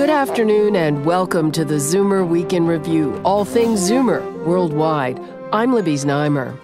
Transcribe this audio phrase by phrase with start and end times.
[0.00, 5.20] Good afternoon and welcome to the Zoomer Week in Review, all things Zoomer worldwide.
[5.52, 6.58] I'm Libby Znaimer.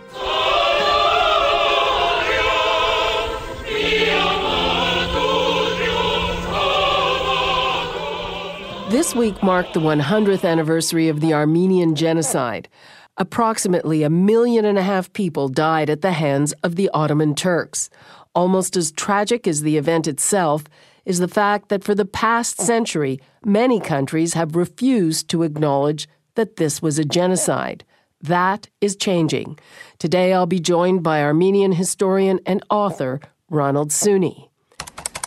[8.90, 12.70] This week marked the 100th anniversary of the Armenian Genocide.
[13.18, 17.90] Approximately a million and a half people died at the hands of the Ottoman Turks.
[18.34, 20.64] Almost as tragic as the event itself,
[21.06, 26.56] is the fact that for the past century, many countries have refused to acknowledge that
[26.56, 27.84] this was a genocide.
[28.20, 29.58] That is changing.
[29.98, 34.48] Today I'll be joined by Armenian historian and author Ronald Suny.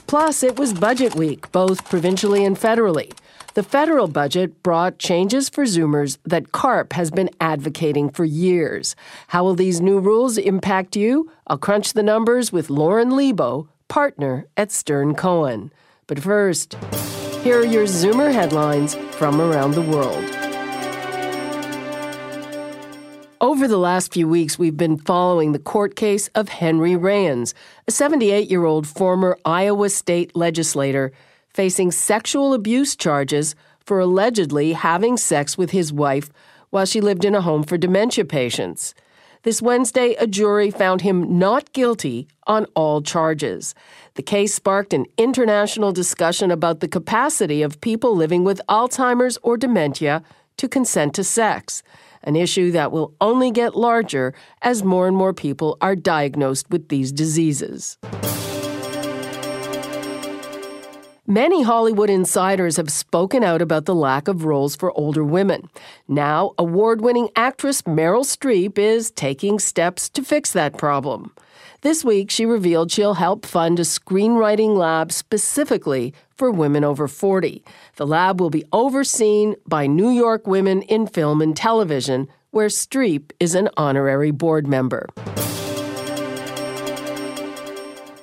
[0.05, 3.13] Plus, it was budget week, both provincially and federally.
[3.53, 8.95] The federal budget brought changes for Zoomers that CARP has been advocating for years.
[9.27, 11.31] How will these new rules impact you?
[11.47, 15.73] I'll crunch the numbers with Lorne Lebow, partner at Stern Cohen.
[16.07, 16.75] But first,
[17.43, 20.23] here are your Zoomer headlines from around the world.
[23.41, 27.53] Over the last few weeks, we've been following the court case of Henry Rayhons,
[27.87, 31.11] a 78 year old former Iowa state legislator
[31.53, 36.29] facing sexual abuse charges for allegedly having sex with his wife
[36.69, 38.93] while she lived in a home for dementia patients.
[39.49, 43.73] This Wednesday, a jury found him not guilty on all charges.
[44.13, 49.57] The case sparked an international discussion about the capacity of people living with Alzheimer's or
[49.57, 50.21] dementia
[50.57, 51.81] to consent to sex,
[52.21, 56.89] an issue that will only get larger as more and more people are diagnosed with
[56.89, 57.97] these diseases.
[61.31, 65.69] Many Hollywood insiders have spoken out about the lack of roles for older women.
[66.07, 71.31] Now, award winning actress Meryl Streep is taking steps to fix that problem.
[71.81, 77.63] This week, she revealed she'll help fund a screenwriting lab specifically for women over 40.
[77.97, 83.33] The lab will be overseen by New York Women in Film and Television, where Streep
[83.39, 85.05] is an honorary board member.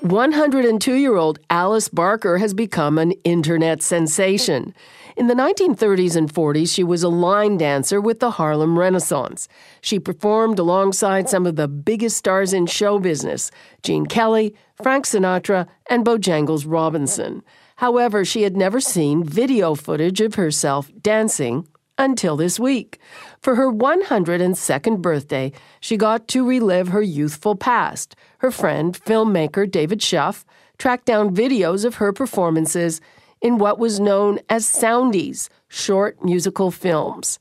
[0.02, 4.74] 102 year old Alice Barker has become an internet sensation.
[5.16, 9.48] In the 1930s and 40s, she was a line dancer with the Harlem Renaissance.
[9.80, 13.50] She performed alongside some of the biggest stars in show business
[13.82, 17.42] Gene Kelly, Frank Sinatra, and Bojangles Robinson.
[17.76, 21.66] However, she had never seen video footage of herself dancing
[21.98, 22.98] until this week.
[23.40, 28.16] For her 102nd birthday, she got to relive her youthful past.
[28.38, 30.44] Her friend, filmmaker David Shuff,
[30.78, 33.00] tracked down videos of her performances
[33.40, 37.38] in what was known as Soundies, short musical films.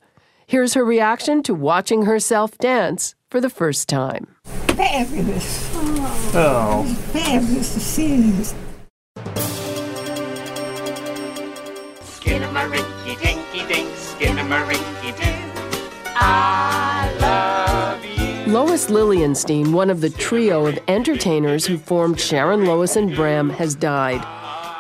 [0.48, 4.36] Here's her reaction to watching herself dance for the first time.
[4.46, 5.72] Fabulous.
[6.36, 6.84] Oh.
[7.12, 8.54] Fabulous to see this.
[12.02, 12.95] Skinnamarink, dinky dink,
[18.48, 23.74] Lois Lilienstein, one of the trio of entertainers who formed Sharon Lois and Bram, has
[23.76, 24.24] died.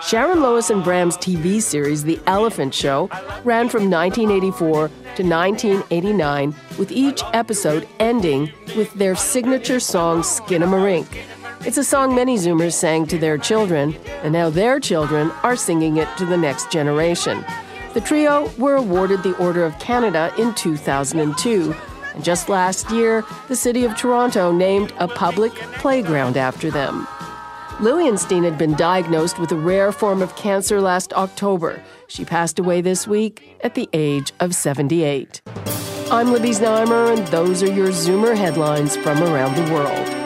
[0.03, 3.09] Sharon Lois and Bram's TV series, The Elephant Show,
[3.44, 11.08] ran from 1984 to 1989, with each episode ending with their signature song, Skinamarink.
[11.66, 15.97] It's a song many Zoomers sang to their children, and now their children are singing
[15.97, 17.44] it to the next generation.
[17.95, 21.73] The trio were awarded the Order of Canada in 2002.
[22.13, 27.07] And just last year, the city of Toronto named a public playground after them.
[27.78, 31.81] Lilienstein had been diagnosed with a rare form of cancer last October.
[32.07, 35.41] She passed away this week at the age of 78.
[36.11, 40.25] I'm Libby Znaimer, and those are your Zoomer headlines from around the world.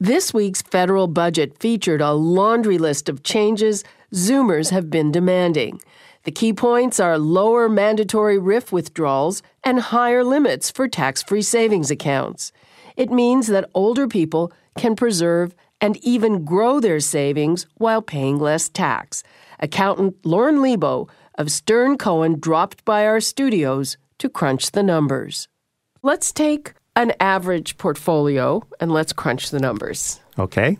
[0.00, 3.84] This week's federal budget featured a laundry list of changes
[4.14, 5.80] Zoomers have been demanding.
[6.22, 11.90] The key points are lower mandatory RRIF withdrawals and higher limits for tax free savings
[11.90, 12.52] accounts.
[12.96, 18.68] It means that older people can preserve and even grow their savings while paying less
[18.68, 19.24] tax.
[19.58, 25.48] Accountant Lorne Lebow of Stern Cohen dropped by our studios to crunch the numbers.
[26.02, 30.20] Let's take an average portfolio and let's crunch the numbers.
[30.38, 30.78] Okay.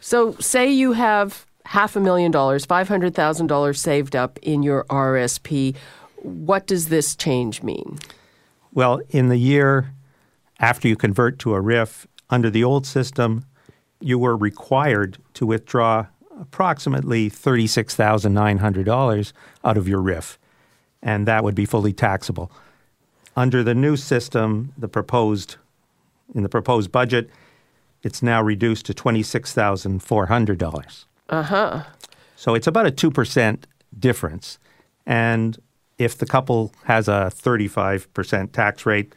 [0.00, 5.76] So, say you have half a million dollars, $500,000 saved up in your RSP.
[6.16, 7.98] What does this change mean?
[8.72, 9.92] Well, in the year
[10.60, 13.44] after you convert to a RRIF, under the old system,
[14.00, 16.06] you were required to withdraw
[16.40, 19.32] approximately $36,900
[19.64, 20.38] out of your RRIF,
[21.02, 22.50] and that would be fully taxable.
[23.36, 25.56] Under the new system, the proposed
[26.34, 27.28] in the proposed budget,
[28.02, 31.04] it's now reduced to $26,400.
[31.28, 31.82] Uh-huh.
[32.36, 33.64] So it's about a 2%
[33.98, 34.58] difference.
[35.06, 35.58] And
[35.98, 39.14] if the couple has a 35% tax rate,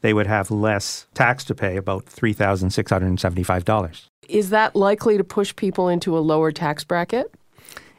[0.00, 4.08] they would have less tax to pay, about $3,675.
[4.28, 7.32] Is that likely to push people into a lower tax bracket?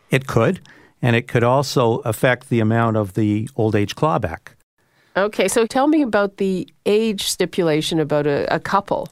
[0.10, 0.62] It could,
[1.02, 4.50] and it could also affect the amount of the old age clawback.
[5.16, 9.10] Okay, so tell me about the age stipulation about a, a couple.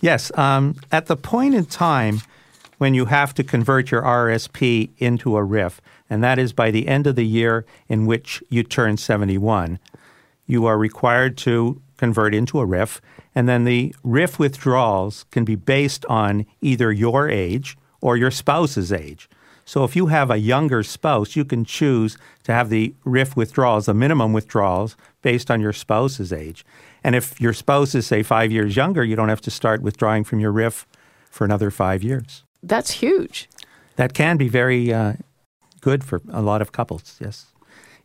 [0.00, 2.20] Yes, um, at the point in time
[2.78, 5.78] when you have to convert your RSP into a RRIF,
[6.08, 9.78] and that is by the end of the year in which you turn 71,
[10.46, 13.00] you are required to convert into a RRIF,
[13.34, 18.92] and then the RRIF withdrawals can be based on either your age or your spouse's
[18.92, 19.28] age.
[19.64, 23.84] So if you have a younger spouse, you can choose to have the RRIF withdrawals,
[23.84, 26.64] the minimum withdrawals, based on your spouse's age.
[27.04, 30.24] And if your spouse is, say, five years younger, you don't have to start withdrawing
[30.24, 30.86] from your RRIF
[31.30, 32.44] for another five years.
[32.62, 33.48] That's huge.
[33.96, 35.14] That can be very uh,
[35.80, 37.46] good for a lot of couples, yes.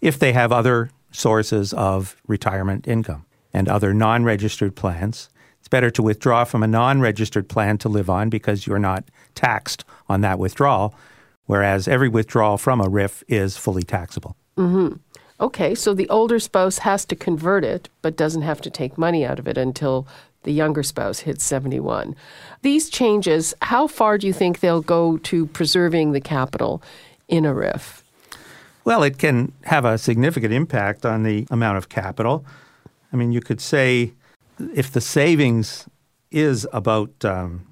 [0.02, 5.30] If they have other sources of retirement income and other non registered plans,
[5.60, 9.06] it's better to withdraw from a non registered plan to live on because you're not
[9.36, 10.94] taxed on that withdrawal,
[11.46, 14.36] whereas every withdrawal from a RRIF is fully taxable.
[14.58, 14.98] Mm-hmm.
[15.40, 19.26] Okay, so the older spouse has to convert it, but doesn't have to take money
[19.26, 20.08] out of it until
[20.44, 22.16] the younger spouse hits 71.
[22.62, 26.82] These changes, how far do you think they'll go to preserving the capital
[27.28, 28.02] in a RRIF?
[28.86, 32.46] Well, it can have a significant impact on the amount of capital.
[33.12, 34.14] I mean, you could say
[34.74, 35.88] if the savings
[36.32, 37.66] is about um,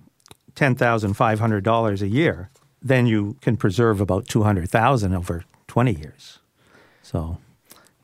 [0.56, 2.50] $10,500 a year,
[2.82, 6.40] then you can preserve about 200,000 over 20 years.
[7.02, 7.38] So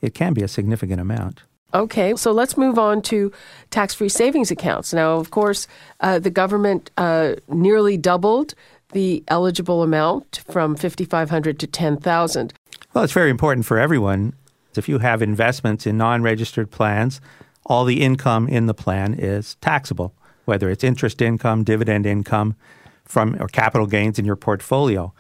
[0.02, 1.44] it can be a significant amount.
[1.74, 3.32] Okay, so let's move on to
[3.72, 4.94] tax free savings accounts.
[4.94, 5.68] Now, of course,
[6.00, 8.54] uh, the government uh, nearly doubled
[8.94, 12.54] the eligible amount from 5500 to 10000
[12.94, 14.34] Well, it's very important for everyone.
[14.78, 17.20] If you have investments in non registered plans,
[17.66, 20.14] all the income in the plan is taxable,
[20.46, 22.56] whether it's interest income, dividend income
[23.04, 25.14] from or capital gains in your portfolio.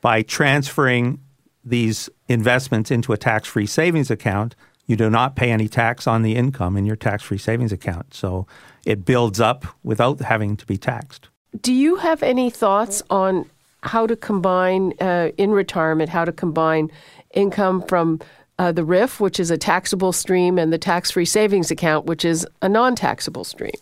[0.00, 1.20] By transferring
[1.64, 4.54] these investments into a tax free savings account,
[4.86, 8.14] you do not pay any tax on the income in your tax free savings account.
[8.14, 8.46] So
[8.84, 11.28] it builds up without having to be taxed.
[11.60, 13.48] Do you have any thoughts on
[13.82, 16.90] how to combine uh, in retirement, how to combine
[17.32, 18.20] income from
[18.58, 22.24] uh, the RRIF, which is a taxable stream, and the tax free savings account, which
[22.24, 23.74] is a non taxable stream?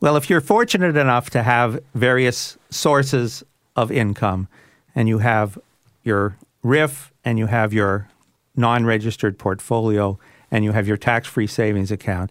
[0.00, 3.42] Well, if you're fortunate enough to have various sources
[3.76, 4.48] of income
[4.94, 5.58] and you have
[6.02, 8.08] your RRIF and you have your
[8.56, 10.18] non registered portfolio
[10.54, 12.30] and you have your tax free savings account,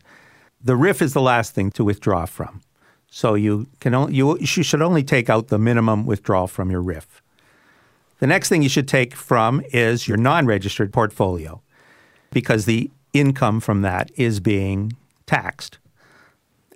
[0.63, 2.61] the RRIF is the last thing to withdraw from.
[3.11, 6.81] So you, can only, you, you should only take out the minimum withdrawal from your
[6.81, 7.03] RRIF.
[8.19, 11.61] The next thing you should take from is your non registered portfolio
[12.31, 14.93] because the income from that is being
[15.25, 15.79] taxed.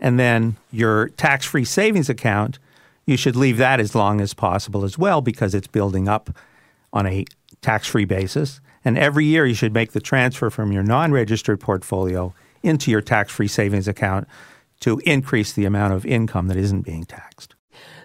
[0.02, 2.60] And then your tax free savings account,
[3.06, 6.30] you should leave that as long as possible as well because it's building up
[6.92, 7.24] on a
[7.62, 8.60] tax free basis.
[8.86, 13.02] And every year you should make the transfer from your non registered portfolio into your
[13.02, 14.28] tax free savings account
[14.82, 17.56] to increase the amount of income that isn't being taxed.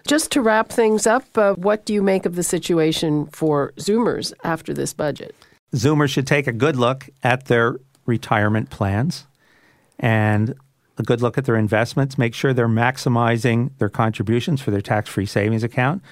[0.07, 4.33] Just to wrap things up, uh, what do you make of the situation for Zoomers
[4.43, 5.35] after this budget?
[5.73, 9.25] Zoomers should take a good look at their retirement plans
[9.97, 10.53] and
[10.97, 12.17] a good look at their investments.
[12.17, 16.03] Make sure they're maximizing their contributions for their tax free savings account.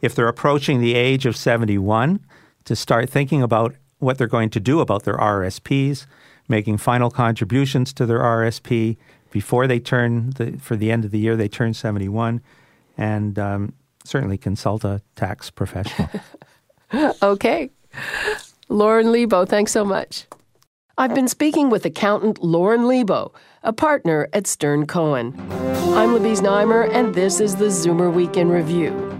[0.00, 2.20] If they're approaching the age of 71,
[2.64, 6.06] to start thinking about what they're going to do about their RSPs,
[6.48, 8.96] making final contributions to their RSP
[9.30, 12.40] before they turn the, for the end of the year they turn 71,
[12.98, 13.72] and um,
[14.04, 16.10] certainly consult a tax professional.
[17.22, 17.70] okay.
[18.68, 20.26] Lorne Lebow, thanks so much.
[20.98, 23.32] I've been speaking with accountant Lorne Lebow,
[23.62, 25.34] a partner at Stern Cohen.
[25.94, 29.11] I'm Libby Znaimer, and this is the Zoomer Week in Review.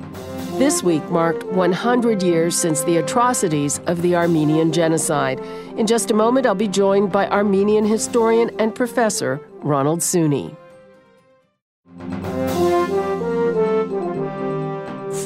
[0.62, 5.40] This week marked 100 years since the atrocities of the Armenian Genocide.
[5.76, 10.57] In just a moment, I'll be joined by Armenian historian and professor Ronald Suny.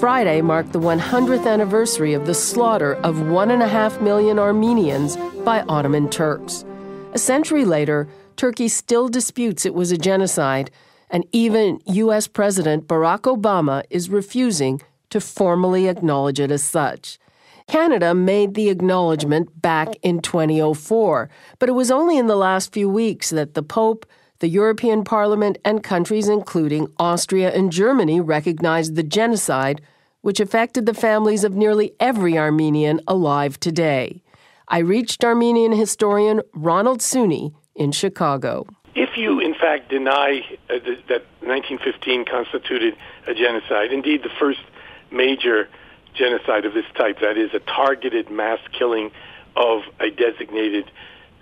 [0.01, 5.19] Friday marked the 100th anniversary of the slaughter of one and a half million Armenians
[5.45, 6.65] by Ottoman Turks.
[7.13, 10.71] A century later, Turkey still disputes it was a genocide,
[11.11, 12.27] and even U.S.
[12.27, 14.81] President Barack Obama is refusing
[15.17, 17.19] to formally acknowledge it as such.
[17.67, 22.87] Canada made the acknowledgement back in 2004, but it was only in the last few
[22.87, 24.05] weeks that the Pope,
[24.41, 29.81] the European Parliament, and countries including Austria and Germany recognized the genocide,
[30.21, 34.23] which affected the families of nearly every Armenian alive today.
[34.69, 38.67] I reached Armenian historian Ronald Suny in Chicago.
[38.95, 42.95] If you, in fact, deny uh, th- that 1915 constituted
[43.27, 44.61] a genocide, indeed the first
[45.11, 45.69] major
[46.15, 49.11] genocide of this type, that is, a targeted mass killing
[49.55, 50.91] of a designated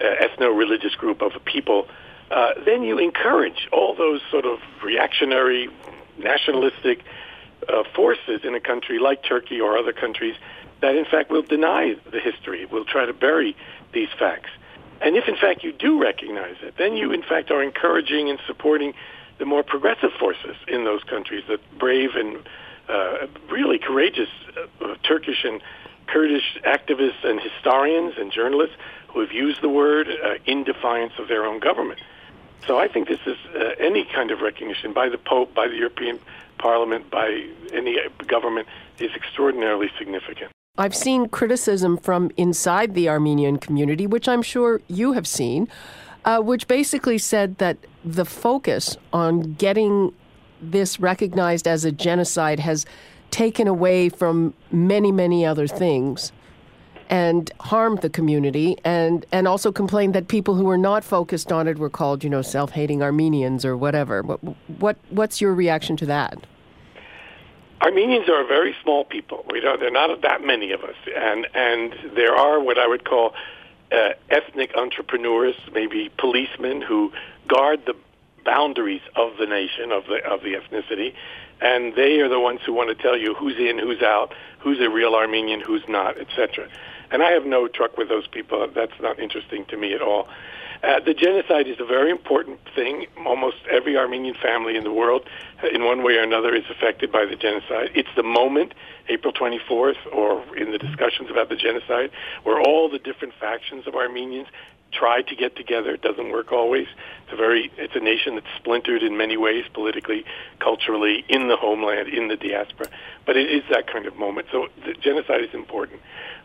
[0.00, 1.86] uh, ethno-religious group of a people,
[2.30, 5.68] uh, then you encourage all those sort of reactionary,
[6.18, 7.04] nationalistic
[7.68, 10.34] uh, forces in a country like Turkey or other countries
[10.80, 13.56] that, in fact, will deny the history, will try to bury
[13.92, 14.50] these facts.
[15.00, 18.38] And if, in fact, you do recognize it, then you, in fact, are encouraging and
[18.46, 18.94] supporting
[19.38, 22.38] the more progressive forces in those countries, the brave and
[22.88, 25.60] uh, really courageous uh, Turkish and
[26.06, 28.76] Kurdish activists and historians and journalists
[29.08, 32.00] who have used the word uh, in defiance of their own government.
[32.66, 35.76] So I think this is uh, any kind of recognition by the Pope, by the
[35.76, 36.18] European
[36.58, 40.50] Parliament, by any government is extraordinarily significant.
[40.76, 45.68] I've seen criticism from inside the Armenian community, which I'm sure you have seen,
[46.24, 50.12] uh, which basically said that the focus on getting
[50.70, 52.86] this recognized as a genocide has
[53.30, 56.32] taken away from many, many other things
[57.10, 61.68] and harmed the community and, and also complained that people who were not focused on
[61.68, 64.22] it were called, you know, self-hating Armenians or whatever.
[64.22, 64.40] What,
[64.78, 66.38] what, what's your reaction to that?
[67.82, 69.44] Armenians are a very small people.
[69.50, 72.86] We don't, there are not that many of us, and and there are what I
[72.86, 73.34] would call
[73.92, 77.12] uh, ethnic entrepreneurs, maybe policemen who
[77.46, 77.94] guard the
[78.44, 81.14] boundaries of the nation, of the of the ethnicity,
[81.60, 84.80] and they are the ones who want to tell you who's in, who's out, who's
[84.80, 86.68] a real Armenian, who's not, etc.
[87.10, 88.68] And I have no truck with those people.
[88.74, 90.28] That's not interesting to me at all.
[90.84, 93.06] Uh, the genocide is a very important thing.
[93.24, 95.26] Almost every Armenian family in the world,
[95.72, 97.90] in one way or another, is affected by the genocide.
[97.94, 98.74] It's the moment,
[99.08, 102.10] April 24th, or in the discussions about the genocide,
[102.42, 104.48] where all the different factions of Armenians
[104.94, 105.90] try to get together.
[105.90, 106.86] It doesn't work always.
[107.24, 110.24] It's a very it's a nation that's splintered in many ways, politically,
[110.60, 112.88] culturally, in the homeland, in the diaspora.
[113.26, 114.48] But it is that kind of moment.
[114.52, 116.00] So the genocide is important.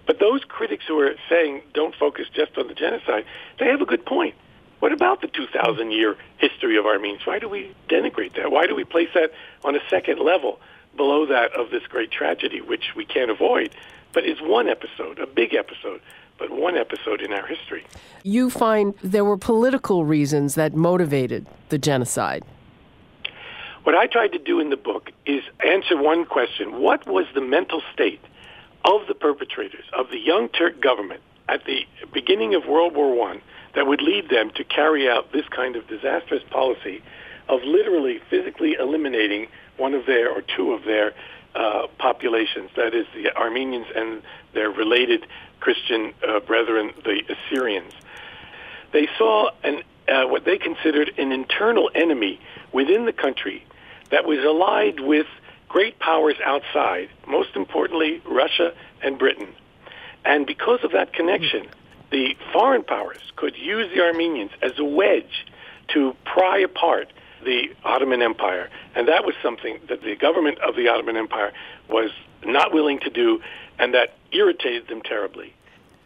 [0.06, 3.26] But those critics who are saying don't focus just on the genocide,
[3.60, 4.36] they have a good point.
[4.80, 7.26] What about the 2,000 year history of Armenians?
[7.26, 8.52] Why do we denigrate that?
[8.52, 9.32] Why do we place that
[9.64, 10.60] on a second level
[10.96, 13.76] below that of this great tragedy, which we can't avoid,
[14.14, 16.02] but is one episode, a big episode
[16.40, 17.86] but one episode in our history.
[18.24, 22.44] You find there were political reasons that motivated the genocide.
[23.84, 26.82] What I tried to do in the book is answer one question.
[26.82, 28.22] What was the mental state
[28.86, 33.42] of the perpetrators, of the Young Turk government at the beginning of World War I
[33.76, 37.02] that would lead them to carry out this kind of disastrous policy
[37.48, 41.14] of literally physically eliminating one of their or two of their
[41.56, 44.22] uh, populations, that is the Armenians and
[44.54, 45.26] their related
[45.60, 47.94] Christian uh, brethren, the Assyrians.
[48.92, 52.40] They saw an, uh, what they considered an internal enemy
[52.72, 53.66] within the country
[54.12, 55.28] that was allied with
[55.68, 59.50] great powers outside, most importantly, Russia and Britain.
[60.26, 61.68] And because of that connection,
[62.12, 65.46] the foreign powers could use the Armenians as a wedge
[65.94, 67.12] to pry apart
[67.44, 68.70] the Ottoman Empire.
[68.96, 71.52] And that was something that the government of the Ottoman Empire
[71.90, 72.12] was
[72.44, 73.42] not willing to do
[73.78, 75.54] and that irritated them terribly.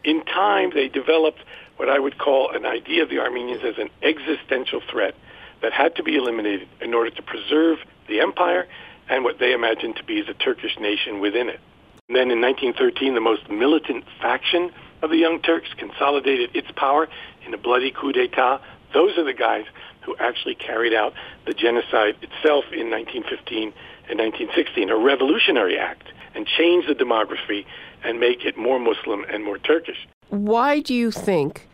[0.04, 1.40] In time, they developed
[1.76, 5.14] what I would call an idea of the Armenians as an existential threat
[5.60, 8.66] that had to be eliminated in order to preserve the empire
[9.08, 11.60] and what they imagined to be the Turkish nation within it.
[12.08, 14.70] And then in 1913, the most militant faction
[15.02, 17.08] of the Young Turks consolidated its power
[17.46, 18.60] in a bloody coup d'etat.
[18.92, 19.64] Those are the guys
[20.04, 21.14] who actually carried out
[21.46, 23.72] the genocide itself in 1915
[24.08, 27.64] and 1916, a revolutionary act and change the demography
[28.02, 30.06] and make it more Muslim and more Turkish.
[30.28, 31.68] Why do you think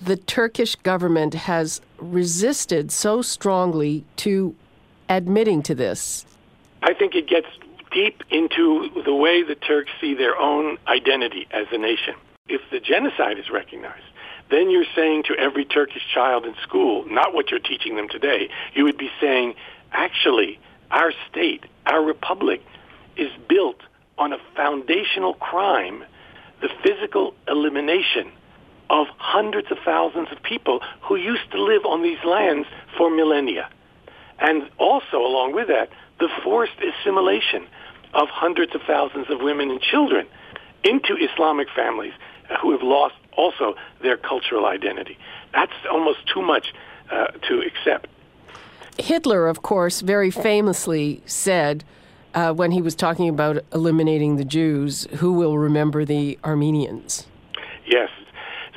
[0.00, 4.54] the Turkish government has resisted so strongly to
[5.08, 6.26] admitting to this?
[6.82, 7.48] I think it gets
[7.90, 12.14] deep into the way the Turks see their own identity as a nation.
[12.48, 14.02] If the genocide is recognized,
[14.50, 18.48] then you're saying to every Turkish child in school, not what you're teaching them today,
[18.74, 19.54] you would be saying,
[19.92, 20.58] actually,
[20.90, 22.62] our state, our republic,
[23.16, 23.80] is built
[24.18, 26.04] on a foundational crime,
[26.60, 28.30] the physical elimination
[28.88, 33.68] of hundreds of thousands of people who used to live on these lands for millennia.
[34.38, 37.66] And also, along with that, the forced assimilation
[38.14, 40.26] of hundreds of thousands of women and children
[40.84, 42.12] into Islamic families
[42.62, 45.18] who have lost also their cultural identity.
[45.52, 46.72] That's almost too much
[47.10, 48.08] uh, to accept.
[48.98, 51.84] Hitler, of course, very famously said
[52.34, 57.26] uh, when he was talking about eliminating the Jews, who will remember the Armenians?
[57.86, 58.10] Yes.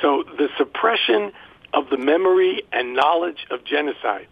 [0.02, 1.32] So the suppression
[1.74, 4.28] of the memory and knowledge of genocide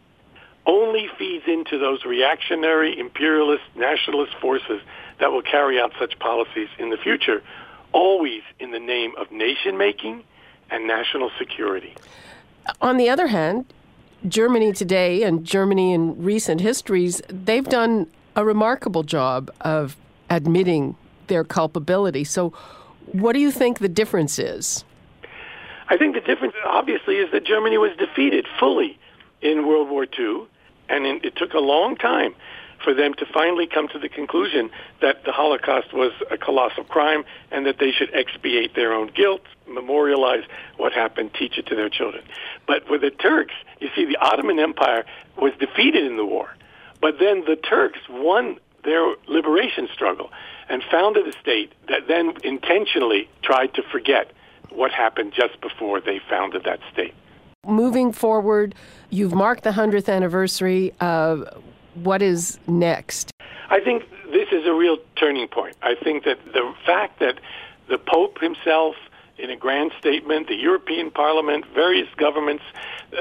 [0.65, 4.81] only feeds into those reactionary, imperialist, nationalist forces
[5.19, 7.41] that will carry out such policies in the future,
[7.93, 10.23] always in the name of nation making
[10.69, 11.95] and national security.
[12.81, 13.65] On the other hand,
[14.27, 19.95] Germany today and Germany in recent histories, they've done a remarkable job of
[20.29, 20.95] admitting
[21.27, 22.23] their culpability.
[22.23, 22.53] So,
[23.13, 24.83] what do you think the difference is?
[25.89, 28.99] I think the difference, obviously, is that Germany was defeated fully
[29.41, 30.47] in World War II
[30.89, 32.35] and in, it took a long time
[32.87, 34.69] for them to finally come to the conclusion
[35.01, 39.41] that the Holocaust was a colossal crime and that they should expiate their own guilt,
[39.67, 40.45] memorialize
[40.77, 42.23] what happened, teach it to their children.
[42.65, 45.03] But with the Turks, you see, the Ottoman Empire
[45.37, 46.55] was defeated in the war.
[47.01, 50.31] But then the Turks won their liberation struggle
[50.69, 54.31] and founded a state that then intentionally tried to forget
[54.69, 57.13] what happened just before they founded that state
[57.65, 58.73] moving forward,
[59.09, 60.93] you've marked the 100th anniversary.
[61.01, 61.43] Uh,
[62.03, 63.31] what is next?
[63.69, 65.75] I think this is a real turning point.
[65.81, 67.39] I think that the fact that
[67.89, 68.95] the Pope himself,
[69.37, 72.63] in a grand statement, the European Parliament, various governments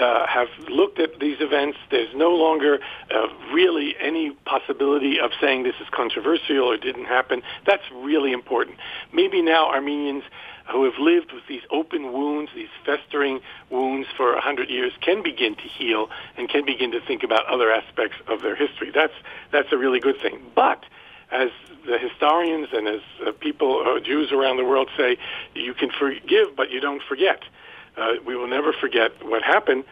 [0.00, 1.78] uh, have looked at these events.
[1.90, 2.78] There's no longer
[3.14, 7.42] uh, really any possibility of saying this is controversial or didn't happen.
[7.66, 8.78] That's really important.
[9.12, 10.24] Maybe now Armenians
[10.70, 15.22] who have lived with these open wounds, these festering wounds for a hundred years, can
[15.22, 18.90] begin to heal and can begin to think about other aspects of their history.
[18.94, 19.14] That's
[19.52, 20.40] that's a really good thing.
[20.54, 20.84] But
[21.30, 21.50] as
[21.86, 25.16] the historians and as uh, people, uh, Jews around the world say,
[25.54, 27.42] you can forgive, but you don't forget.
[27.96, 29.84] Uh, we will never forget what happened,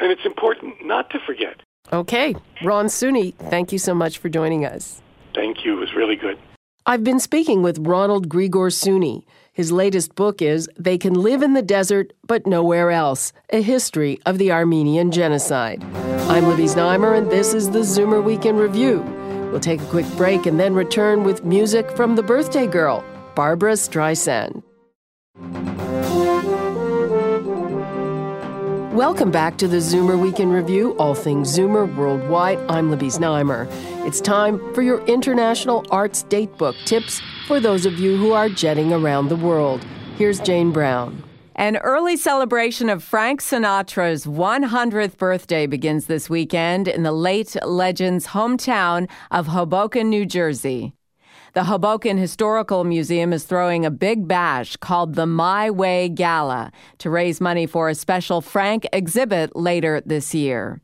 [0.00, 1.60] and it's important not to forget.
[1.92, 5.00] Okay, Ron Suny, thank you so much for joining us.
[5.34, 5.76] Thank you.
[5.76, 6.38] It was really good.
[6.84, 9.24] I've been speaking with Ronald Grigor Suny.
[9.54, 14.18] His latest book is They Can Live in the Desert But Nowhere Else A History
[14.24, 15.84] of the Armenian Genocide.
[16.30, 19.00] I'm Libby Znaimer, and this is the Zoomer Week in Review.
[19.50, 23.74] We'll take a quick break and then return with music from the birthday girl, Barbra
[23.74, 24.62] Streisand.
[28.94, 32.58] Welcome back to the Zoomer Week in Review, all things Zoomer worldwide.
[32.70, 33.70] I'm Libby Znaimer.
[34.04, 38.92] It's time for your International Arts Datebook tips for those of you who are jetting
[38.92, 39.86] around the world.
[40.18, 41.22] Here's Jane Brown.
[41.54, 48.26] An early celebration of Frank Sinatra's 100th birthday begins this weekend in the late legend's
[48.26, 50.94] hometown of Hoboken, New Jersey.
[51.54, 57.08] The Hoboken Historical Museum is throwing a big bash called the My Way Gala to
[57.08, 60.80] raise money for a special Frank exhibit later this year.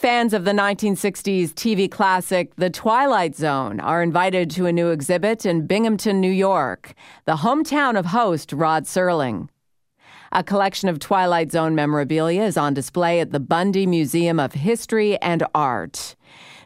[0.00, 5.44] Fans of the 1960s TV classic The Twilight Zone are invited to a new exhibit
[5.44, 6.94] in Binghamton, New York,
[7.26, 9.50] the hometown of host Rod Serling.
[10.32, 15.20] A collection of Twilight Zone memorabilia is on display at the Bundy Museum of History
[15.20, 16.16] and Art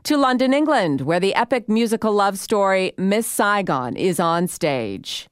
[0.05, 5.27] to London, England, where the epic musical love story Miss Saigon is on stage.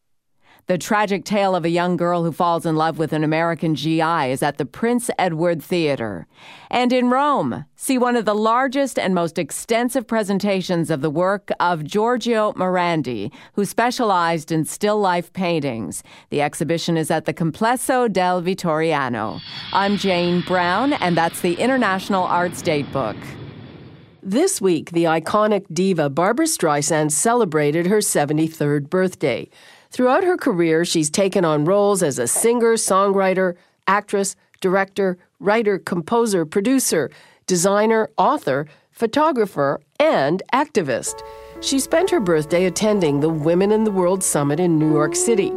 [0.69, 4.31] The tragic tale of a young girl who falls in love with an American GI
[4.31, 6.29] is at the Prince Edward Theater.
[6.71, 11.51] And in Rome, see one of the largest and most extensive presentations of the work
[11.59, 16.05] of Giorgio Morandi, who specialized in still life paintings.
[16.31, 19.41] The exhibition is at the Complesso del Vittoriano.
[19.73, 23.17] I'm Jane Brown, and that's the International Arts Datebook.
[24.23, 29.51] This week, the iconic diva Barbra Streisand celebrated her 73rd birthday.
[29.93, 36.47] Throughout her career, she's taken on roles as a singer, songwriter, actress, director, writer, composer,
[36.47, 37.11] producer,
[37.47, 41.21] designer, author, photographer, and activist.
[41.61, 45.51] She spent her birthday attending the Women in the World Summit in New York City.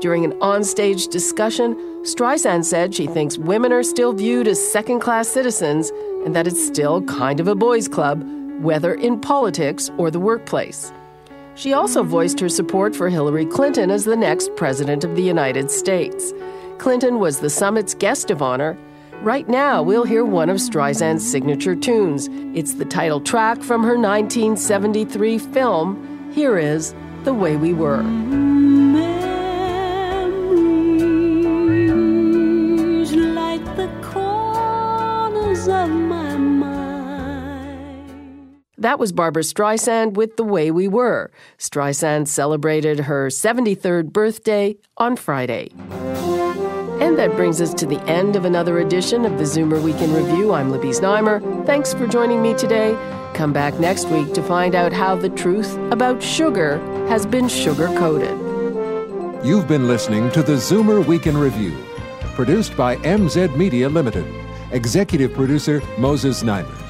[0.00, 1.74] During an onstage discussion,
[2.04, 5.90] Streisand said she thinks women are still viewed as second class citizens
[6.24, 8.22] and that it's still kind of a boys' club,
[8.60, 10.92] whether in politics or the workplace.
[11.54, 15.70] She also voiced her support for Hillary Clinton as the next President of the United
[15.70, 16.32] States.
[16.78, 18.78] Clinton was the summit's guest of honor.
[19.22, 22.28] Right now, we'll hear one of Streisand's signature tunes.
[22.54, 28.49] It's the title track from her 1973 film, Here is The Way We Were.
[38.80, 41.30] That was Barbra Streisand with The Way We Were.
[41.58, 45.68] Streisand celebrated her 73rd birthday on Friday.
[46.98, 50.14] And that brings us to the end of another edition of the Zoomer Week in
[50.14, 50.54] Review.
[50.54, 51.66] I'm Libby Znaimer.
[51.66, 52.96] Thanks for joining me today.
[53.34, 57.88] Come back next week to find out how the truth about sugar has been sugar
[57.98, 58.34] coated.
[59.44, 61.76] You've been listening to the Zoomer Week in Review,
[62.34, 64.24] produced by MZ Media Limited.
[64.72, 66.89] Executive producer Moses Znaimer.